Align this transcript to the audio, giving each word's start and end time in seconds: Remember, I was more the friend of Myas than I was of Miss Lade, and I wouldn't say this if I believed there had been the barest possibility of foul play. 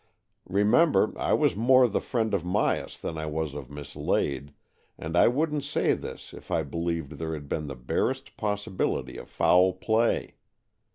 Remember, 0.49 1.13
I 1.15 1.33
was 1.33 1.55
more 1.55 1.87
the 1.87 2.01
friend 2.01 2.33
of 2.33 2.41
Myas 2.41 2.99
than 2.99 3.19
I 3.19 3.27
was 3.27 3.53
of 3.53 3.69
Miss 3.69 3.95
Lade, 3.95 4.51
and 4.97 5.15
I 5.15 5.27
wouldn't 5.27 5.63
say 5.63 5.93
this 5.93 6.33
if 6.33 6.49
I 6.49 6.63
believed 6.63 7.11
there 7.19 7.33
had 7.35 7.47
been 7.47 7.67
the 7.67 7.75
barest 7.75 8.35
possibility 8.35 9.15
of 9.17 9.29
foul 9.29 9.73
play. 9.73 10.37